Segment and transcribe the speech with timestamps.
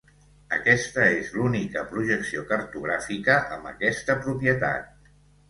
[0.55, 4.91] Aquesta és l'única projecció cartogràfica amb aquesta propietat.